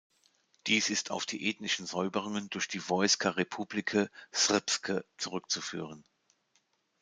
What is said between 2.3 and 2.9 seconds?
durch die